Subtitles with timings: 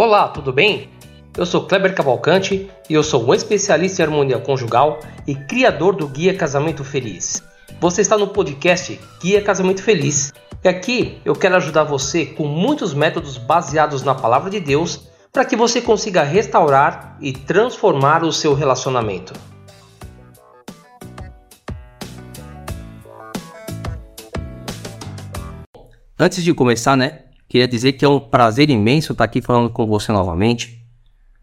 [0.00, 0.88] Olá, tudo bem?
[1.36, 6.06] Eu sou Kleber Cavalcante e eu sou um especialista em harmonia conjugal e criador do
[6.06, 7.42] Guia Casamento Feliz.
[7.80, 10.32] Você está no podcast Guia Casamento Feliz
[10.62, 15.44] e aqui eu quero ajudar você com muitos métodos baseados na palavra de Deus para
[15.44, 19.32] que você consiga restaurar e transformar o seu relacionamento.
[26.16, 29.86] Antes de começar, né, queria dizer que é um prazer imenso estar aqui falando com
[29.86, 30.84] você novamente.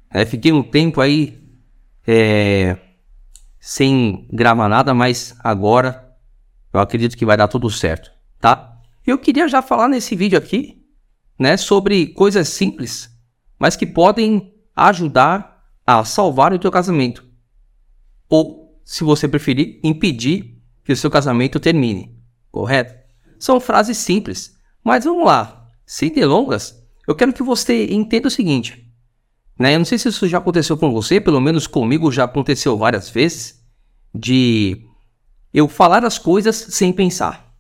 [0.10, 1.44] É, fiquei um tempo aí
[2.08, 2.78] é,
[3.60, 6.16] sem gravar nada, mas agora
[6.72, 8.80] eu acredito que vai dar tudo certo, tá?
[9.06, 10.84] Eu queria já falar nesse vídeo aqui,
[11.38, 13.10] né, sobre coisas simples,
[13.58, 17.26] mas que podem ajudar a salvar o teu casamento.
[18.30, 22.18] Ou, se você preferir, impedir que o seu casamento termine,
[22.52, 22.94] correto?
[23.40, 28.92] São frases simples, mas vamos lá, sem delongas, eu quero que você entenda o seguinte.
[29.58, 29.76] Né?
[29.76, 33.10] Eu não sei se isso já aconteceu com você, pelo menos comigo já aconteceu várias
[33.10, 33.64] vezes,
[34.14, 34.86] de
[35.54, 37.54] eu falar as coisas sem pensar.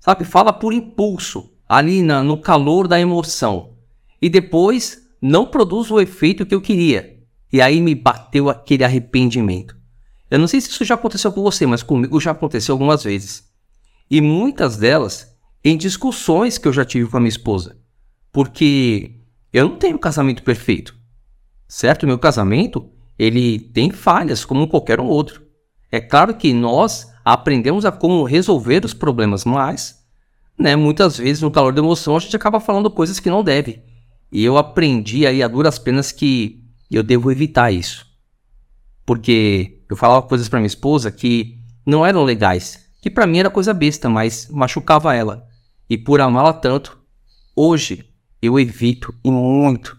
[0.00, 3.76] Sabe, fala por impulso, ali na, no calor da emoção.
[4.20, 7.18] E depois não produz o efeito que eu queria.
[7.52, 9.76] E aí me bateu aquele arrependimento.
[10.30, 13.48] Eu não sei se isso já aconteceu com você, mas comigo já aconteceu algumas vezes.
[14.10, 15.37] E muitas delas
[15.68, 17.76] em discussões que eu já tive com a minha esposa.
[18.32, 19.16] Porque
[19.52, 20.96] eu não tenho casamento perfeito.
[21.66, 22.06] Certo?
[22.06, 25.42] Meu casamento, ele tem falhas como qualquer outro.
[25.90, 30.02] É claro que nós aprendemos a como resolver os problemas, mas,
[30.58, 33.82] né, muitas vezes no calor da emoção a gente acaba falando coisas que não deve.
[34.30, 38.06] E eu aprendi aí a duras penas que eu devo evitar isso.
[39.04, 43.50] Porque eu falava coisas para minha esposa que não eram legais, que para mim era
[43.50, 45.47] coisa besta, mas machucava ela
[45.88, 46.98] e por amá-la tanto,
[47.54, 48.04] hoje
[48.40, 49.96] eu evito e muito,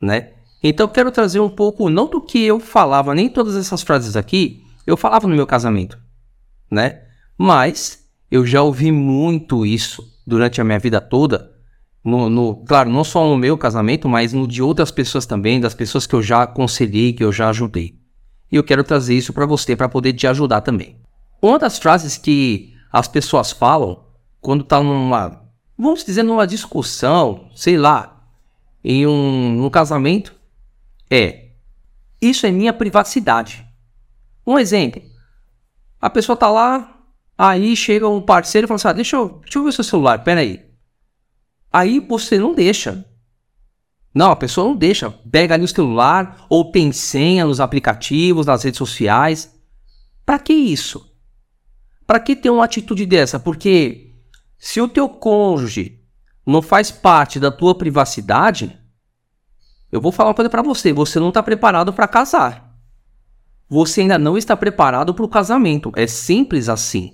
[0.00, 0.32] né?
[0.62, 4.62] Então quero trazer um pouco, não do que eu falava, nem todas essas frases aqui,
[4.86, 5.98] eu falava no meu casamento,
[6.70, 7.02] né?
[7.36, 11.52] Mas eu já ouvi muito isso durante a minha vida toda,
[12.04, 15.74] no, no, claro, não só no meu casamento, mas no de outras pessoas também, das
[15.74, 17.96] pessoas que eu já aconselhei, que eu já ajudei.
[18.50, 20.96] E eu quero trazer isso para você, para poder te ajudar também.
[21.40, 24.04] Uma das frases que as pessoas falam
[24.42, 25.40] quando tá numa,
[25.78, 28.26] vamos dizer, numa discussão, sei lá,
[28.84, 30.34] em um, um casamento,
[31.08, 31.52] é
[32.20, 33.64] isso é minha privacidade.
[34.44, 35.00] Um exemplo,
[36.00, 37.00] a pessoa tá lá,
[37.38, 39.84] aí chega um parceiro e fala assim, ah, deixa, eu, deixa eu ver o seu
[39.84, 40.60] celular, pera aí.
[41.72, 43.06] Aí você não deixa.
[44.12, 45.10] Não, a pessoa não deixa.
[45.30, 49.54] Pega ali o celular ou tem senha nos aplicativos, nas redes sociais.
[50.26, 51.10] Para que isso?
[52.06, 53.40] Para que ter uma atitude dessa?
[53.40, 54.11] Porque
[54.64, 55.98] se o teu cônjuge
[56.46, 58.78] não faz parte da tua privacidade,
[59.90, 62.72] eu vou falar uma coisa para você: você não está preparado para casar.
[63.68, 65.90] Você ainda não está preparado para o casamento.
[65.96, 67.12] É simples assim.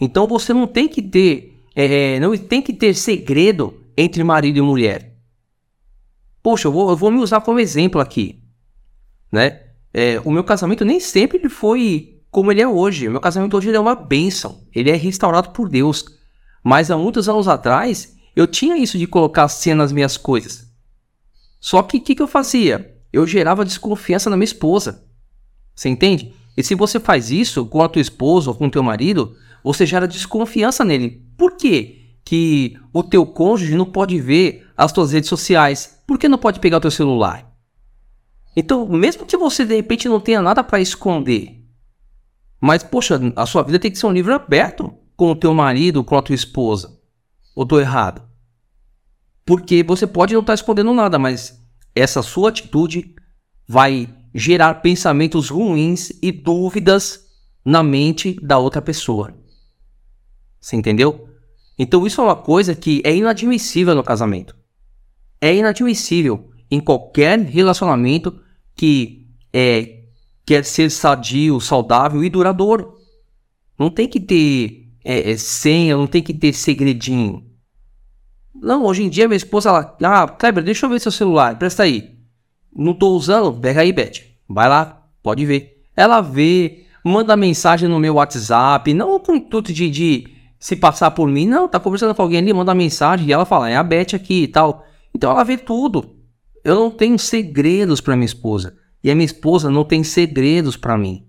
[0.00, 4.60] Então você não tem que ter, é, não tem que ter segredo entre marido e
[4.60, 5.16] mulher.
[6.42, 8.42] Poxa, eu vou, eu vou me usar como exemplo aqui,
[9.30, 9.60] né?
[9.92, 13.06] É, o meu casamento nem sempre foi como ele é hoje.
[13.06, 14.66] O meu casamento hoje é uma bênção.
[14.74, 16.23] Ele é restaurado por Deus.
[16.64, 20.72] Mas há muitos anos atrás, eu tinha isso de colocar cena nas minhas coisas.
[21.60, 22.96] Só que o que, que eu fazia?
[23.12, 25.04] Eu gerava desconfiança na minha esposa.
[25.74, 26.34] Você entende?
[26.56, 29.84] E se você faz isso com a tua esposa ou com o teu marido, você
[29.84, 31.22] gera desconfiança nele.
[31.36, 32.00] Por quê?
[32.24, 36.00] Que o teu cônjuge não pode ver as tuas redes sociais.
[36.06, 37.52] Por que não pode pegar o teu celular?
[38.56, 41.60] Então, mesmo que você de repente não tenha nada para esconder,
[42.60, 46.04] mas poxa, a sua vida tem que ser um livro aberto com o teu marido,
[46.04, 46.98] com a tua esposa?
[47.54, 48.22] Ou tô errado?
[49.44, 51.62] Porque você pode não estar tá escondendo nada, mas
[51.94, 53.14] essa sua atitude
[53.66, 57.24] vai gerar pensamentos ruins e dúvidas
[57.64, 59.32] na mente da outra pessoa.
[60.60, 61.28] Você entendeu?
[61.78, 64.56] Então isso é uma coisa que é inadmissível no casamento.
[65.40, 68.40] É inadmissível em qualquer relacionamento
[68.74, 70.04] que é,
[70.44, 72.98] quer ser sadio, saudável e duradouro.
[73.78, 77.44] Não tem que ter é, é, senha, não tem que ter segredinho.
[78.54, 81.82] Não, hoje em dia minha esposa, ela, ah, Kleber, deixa eu ver seu celular, presta
[81.82, 82.14] aí.
[82.74, 84.22] Não tô usando, pega aí, Beth.
[84.48, 85.82] Vai lá, pode ver.
[85.94, 90.26] Ela vê, manda mensagem no meu WhatsApp, não com intuito de, de
[90.58, 93.68] se passar por mim, não, tá conversando com alguém ali, manda mensagem e ela fala,
[93.68, 94.84] é a Beth aqui e tal.
[95.14, 96.16] Então ela vê tudo.
[96.64, 98.74] Eu não tenho segredos para minha esposa.
[99.02, 101.26] E a minha esposa não tem segredos para mim.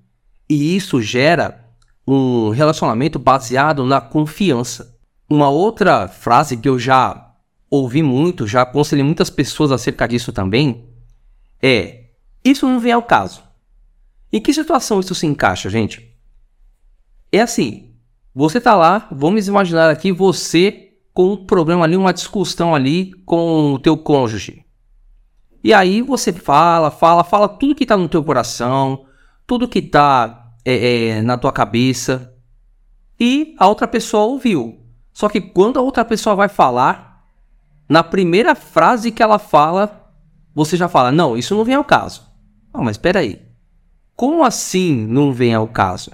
[0.50, 1.65] E isso gera
[2.08, 4.96] um relacionamento baseado na confiança.
[5.30, 7.34] Uma outra frase que eu já
[7.70, 10.88] ouvi muito, já aconselhei muitas pessoas acerca disso também,
[11.62, 12.06] é:
[12.44, 13.44] isso não vem ao caso.
[14.32, 16.14] Em que situação isso se encaixa, gente?
[17.32, 17.96] É assim,
[18.34, 23.74] você tá lá, vamos imaginar aqui você com um problema ali, uma discussão ali com
[23.74, 24.66] o teu cônjuge.
[25.64, 29.06] E aí você fala, fala, fala tudo que tá no teu coração,
[29.48, 32.34] tudo que tá é, é, na tua cabeça.
[33.20, 34.80] E a outra pessoa ouviu.
[35.14, 37.26] Só que quando a outra pessoa vai falar,
[37.88, 40.12] na primeira frase que ela fala,
[40.54, 42.24] você já fala: Não, isso não vem ao caso.
[42.74, 43.42] Não, mas espera aí.
[44.16, 46.12] Como assim não vem ao caso?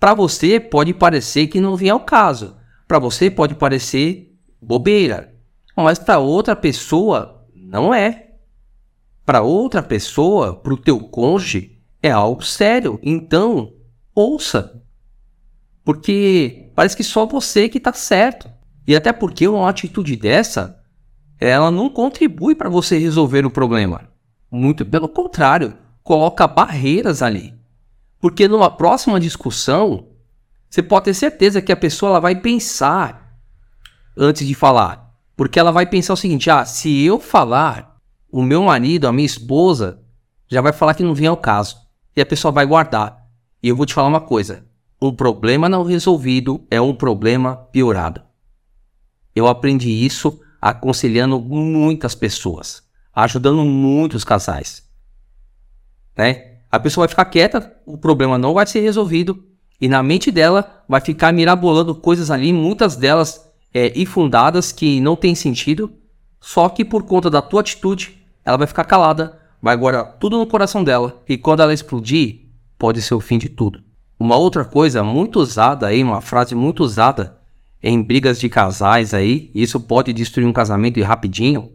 [0.00, 2.56] Para você pode parecer que não vem ao caso.
[2.88, 5.32] Para você pode parecer bobeira.
[5.76, 8.30] Mas para outra pessoa não é.
[9.24, 12.98] Para outra pessoa, para o teu cônjuge, é algo sério.
[13.02, 13.72] Então,
[14.14, 14.82] ouça.
[15.84, 18.50] Porque parece que só você que está certo.
[18.86, 20.82] E até porque uma atitude dessa,
[21.38, 24.08] ela não contribui para você resolver o problema.
[24.50, 27.54] Muito pelo contrário, coloca barreiras ali.
[28.20, 30.08] Porque numa próxima discussão,
[30.68, 33.36] você pode ter certeza que a pessoa ela vai pensar
[34.16, 35.12] antes de falar.
[35.36, 37.96] Porque ela vai pensar o seguinte: ah, se eu falar,
[38.30, 40.00] o meu marido, a minha esposa,
[40.48, 41.81] já vai falar que não vem ao caso.
[42.16, 43.26] E a pessoa vai guardar.
[43.62, 44.64] E eu vou te falar uma coisa:
[45.00, 48.22] um problema não resolvido é um problema piorado.
[49.34, 52.82] Eu aprendi isso aconselhando muitas pessoas,
[53.14, 54.88] ajudando muitos casais.
[56.16, 56.58] Né?
[56.70, 59.44] A pessoa vai ficar quieta, o problema não vai ser resolvido
[59.80, 65.16] e na mente dela vai ficar mirabolando coisas ali, muitas delas é, infundadas que não
[65.16, 65.92] tem sentido,
[66.40, 70.46] só que por conta da tua atitude, ela vai ficar calada, vai guardar tudo no
[70.46, 73.80] coração dela e quando ela explodir, pode ser o fim de tudo.
[74.18, 77.38] Uma outra coisa muito usada aí, uma frase muito usada
[77.80, 81.72] em brigas de casais aí, isso pode destruir um casamento rapidinho,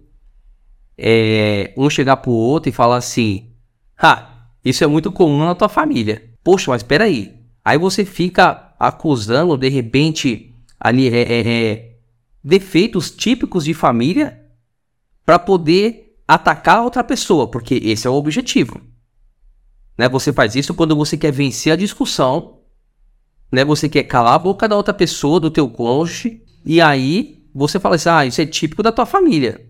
[0.97, 3.51] é um chegar pro outro e falar assim:
[3.97, 6.29] "Ha, isso é muito comum na tua família.
[6.43, 7.35] Poxa, mas espera aí.
[7.63, 11.95] Aí você fica acusando, de repente, ali é, é, é
[12.43, 14.41] defeitos típicos de família
[15.25, 18.81] para poder atacar outra pessoa, porque esse é o objetivo.
[19.97, 20.09] Né?
[20.09, 22.59] Você faz isso quando você quer vencer a discussão,
[23.51, 23.63] né?
[23.63, 27.95] Você quer calar a boca da outra pessoa, do teu cônjuge, e aí você fala
[27.95, 29.65] assim: "Ah, isso é típico da tua família".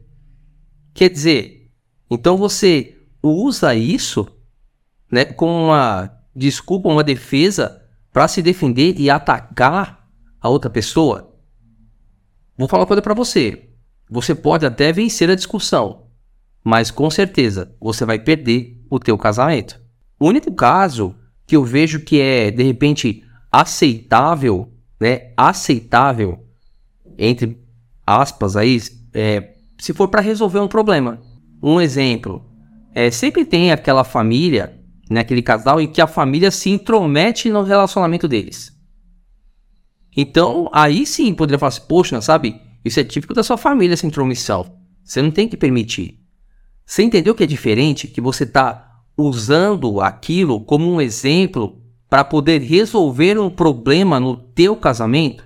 [0.93, 1.71] Quer dizer,
[2.09, 4.27] então você usa isso
[5.11, 10.07] né, com uma desculpa, uma defesa para se defender e atacar
[10.39, 11.35] a outra pessoa,
[12.57, 13.69] vou falar uma coisa para você.
[14.09, 16.06] Você pode até vencer a discussão,
[16.67, 19.79] mas com certeza você vai perder o teu casamento.
[20.19, 21.15] O único caso
[21.45, 24.69] que eu vejo que é de repente aceitável,
[24.99, 26.45] né, aceitável
[27.17, 27.57] entre
[28.05, 28.81] aspas aí,
[29.13, 31.21] é, se for para resolver um problema.
[31.63, 32.45] Um exemplo,
[32.93, 34.77] é sempre tem aquela família
[35.09, 38.77] naquele casal em que a família se intromete no relacionamento deles.
[40.17, 42.59] Então, aí sim poderia falar assim, poxa, sabe?
[42.83, 44.69] Isso é típico da sua família, essa intromissão.
[45.01, 46.16] Você não tem que permitir.
[46.87, 48.07] Você entendeu que é diferente?
[48.07, 54.73] Que você está usando aquilo como um exemplo para poder resolver um problema no teu
[54.73, 55.45] casamento?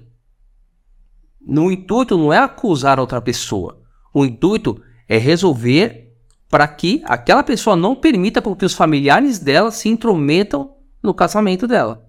[1.42, 3.82] No intuito não é acusar outra pessoa.
[4.14, 4.80] O intuito
[5.10, 6.14] é resolver
[6.48, 12.08] para que aquela pessoa não permita que os familiares dela se intrometam no casamento dela.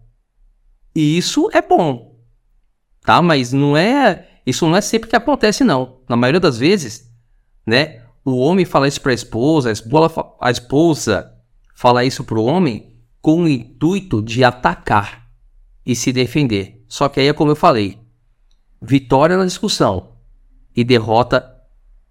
[0.94, 2.18] E isso é bom,
[3.00, 3.22] tá?
[3.22, 6.00] Mas não é, isso não é sempre que acontece não.
[6.06, 7.10] Na maioria das vezes,
[7.66, 8.01] né?
[8.24, 9.72] O homem fala isso para a esposa,
[10.40, 11.32] a esposa,
[11.74, 15.26] fala isso para o homem com o intuito de atacar
[15.84, 16.84] e se defender.
[16.88, 17.98] Só que aí é como eu falei,
[18.80, 20.12] vitória na discussão
[20.74, 21.48] e derrota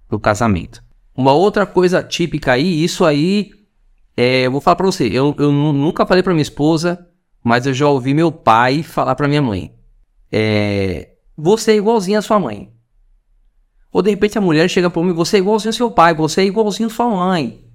[0.09, 0.83] no casamento.
[1.15, 3.51] Uma outra coisa típica aí, isso aí,
[4.15, 7.07] é, eu vou falar pra você, eu, eu nunca falei pra minha esposa,
[7.43, 9.73] mas eu já ouvi meu pai falar pra minha mãe.
[10.31, 12.71] É, você é igualzinho a sua mãe.
[13.91, 16.45] Ou de repente a mulher chega pra mim, você é igualzinho seu pai, você é
[16.45, 17.65] igualzinho sua mãe.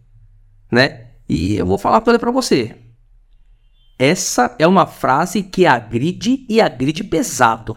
[0.70, 1.10] Né?
[1.28, 2.76] E eu vou falar pra você.
[3.98, 7.76] Essa é uma frase que agride e agride pesado.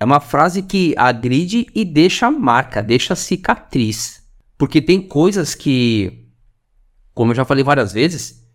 [0.00, 4.22] É uma frase que agride e deixa marca, deixa cicatriz.
[4.56, 6.28] Porque tem coisas que,
[7.14, 8.46] como eu já falei várias vezes,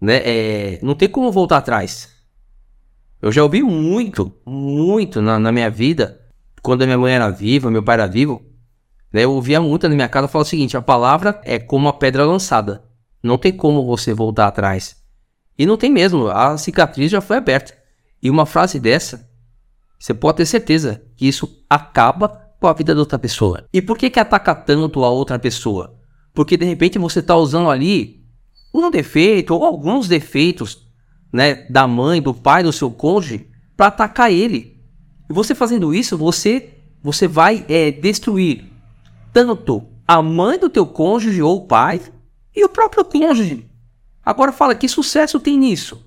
[0.00, 2.10] né, é, não tem como voltar atrás.
[3.22, 6.19] Eu já ouvi muito, muito na, na, minha vida,
[6.62, 8.42] quando a minha mãe era viva, meu pai era vivo,
[9.12, 11.92] né, eu ouvia muito na minha casa falar o seguinte: a palavra é como uma
[11.92, 12.84] pedra lançada.
[13.22, 14.96] Não tem como você voltar atrás.
[15.58, 17.74] E não tem mesmo, a cicatriz já foi aberta.
[18.22, 19.28] E uma frase dessa
[20.00, 23.66] você pode ter certeza que isso acaba com a vida da outra pessoa.
[23.70, 25.94] E por que que ataca tanto a outra pessoa?
[26.32, 28.24] Porque de repente você está usando ali
[28.72, 30.88] um defeito ou alguns defeitos,
[31.30, 34.69] né, da mãe, do pai, do seu cônjuge para atacar ele.
[35.30, 38.64] E você fazendo isso, você você vai é, destruir
[39.32, 42.00] tanto a mãe do teu cônjuge ou pai
[42.54, 43.64] e o próprio cônjuge.
[44.22, 46.04] Agora fala que sucesso tem nisso?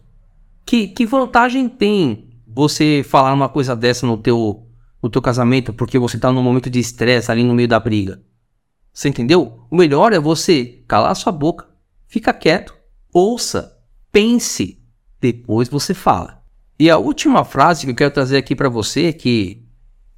[0.66, 4.68] Que, que vantagem tem você falar uma coisa dessa no teu,
[5.02, 8.22] no teu casamento porque você está num momento de estresse ali no meio da briga?
[8.94, 9.66] Você entendeu?
[9.72, 11.68] O melhor é você calar sua boca,
[12.08, 12.76] fica quieto,
[13.12, 13.76] ouça,
[14.12, 14.84] pense,
[15.20, 16.43] depois você fala.
[16.80, 19.64] E a última frase que eu quero trazer aqui para você que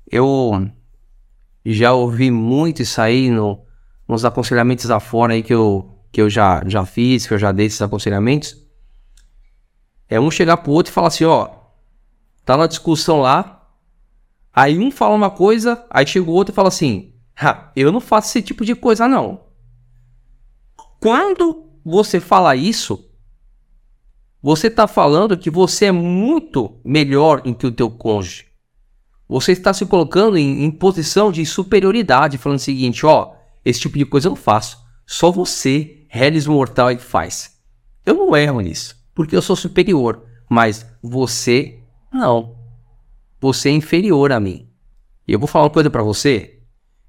[0.09, 0.69] eu
[1.65, 3.65] já ouvi muito isso aí no,
[4.07, 7.65] nos aconselhamentos afora aí que eu, que eu já, já fiz, que eu já dei
[7.65, 8.55] esses aconselhamentos.
[10.07, 11.49] É um chegar pro outro e falar assim, ó,
[12.45, 13.67] tá na discussão lá,
[14.53, 17.13] aí um fala uma coisa, aí chega o outro e fala assim,
[17.75, 19.45] eu não faço esse tipo de coisa não.
[20.99, 23.09] Quando você fala isso,
[24.45, 28.45] você está falando que você é muito melhor do que o teu cônjuge.
[29.27, 33.33] Você está se colocando em, em, posição de superioridade, falando o seguinte, ó,
[33.65, 34.77] esse tipo de coisa eu não faço.
[35.03, 37.57] Só você, Hellis Mortal, é que faz.
[38.05, 40.23] Eu não erro nisso, porque eu sou superior.
[40.47, 41.79] Mas você,
[42.13, 42.55] não.
[43.41, 44.69] Você é inferior a mim.
[45.27, 46.59] E eu vou falar uma coisa para você.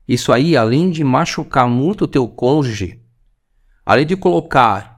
[0.08, 2.98] Isso aí, além de machucar muito o teu cônjuge,
[3.84, 4.95] além de colocar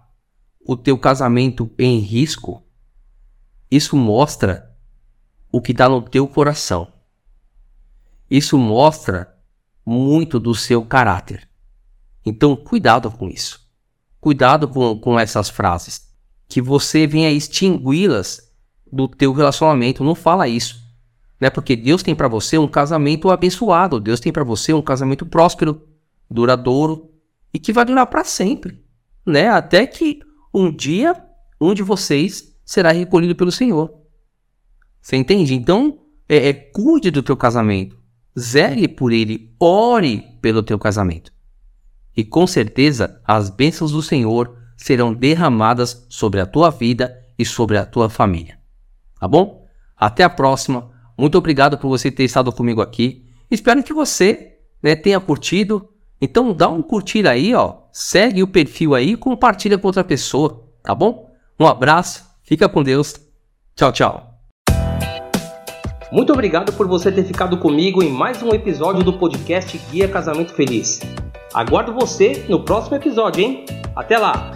[0.69, 2.63] o teu casamento em risco,
[3.71, 4.77] isso mostra
[5.51, 6.93] o que está no teu coração.
[8.31, 9.35] Isso mostra
[9.87, 11.49] muito do seu caráter.
[12.23, 13.67] Então, cuidado com isso.
[14.21, 16.07] Cuidado com, com essas frases.
[16.47, 18.53] Que você venha extingui-las
[18.93, 20.05] do teu relacionamento.
[20.05, 20.85] Não fala isso.
[21.41, 21.49] Né?
[21.49, 23.99] Porque Deus tem para você um casamento abençoado.
[23.99, 25.89] Deus tem para você um casamento próspero,
[26.31, 27.11] duradouro
[27.55, 28.85] e que vai durar para sempre.
[29.25, 29.49] Né?
[29.49, 30.28] Até que
[30.59, 31.15] um dia
[31.61, 33.93] um de vocês será recolhido pelo Senhor.
[35.01, 35.55] Você entende?
[35.55, 35.99] Então,
[36.29, 37.99] é, é, cuide do teu casamento,
[38.39, 41.33] zele por ele, ore pelo teu casamento.
[42.17, 47.79] E com certeza as bênçãos do Senhor serão derramadas sobre a tua vida e sobre
[47.79, 48.59] a tua família.
[49.19, 49.67] Tá bom?
[49.97, 50.91] Até a próxima.
[51.17, 53.27] Muito obrigado por você ter estado comigo aqui.
[53.51, 55.89] Espero que você né, tenha curtido.
[56.21, 57.88] Então dá um curtir aí, ó.
[58.01, 61.33] Segue o perfil aí e compartilha com outra pessoa tá bom?
[61.59, 63.17] Um abraço, fica com Deus.
[63.75, 64.35] Tchau, tchau.
[66.13, 70.55] Muito obrigado por você ter ficado comigo em mais um episódio do podcast Guia Casamento
[70.55, 71.01] Feliz.
[71.53, 73.65] Aguardo você no próximo episódio, hein?
[73.97, 74.53] Até lá!